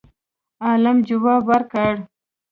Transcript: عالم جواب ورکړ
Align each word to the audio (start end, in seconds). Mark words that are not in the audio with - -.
عالم 0.65 0.97
جواب 1.07 1.41
ورکړ 1.49 1.91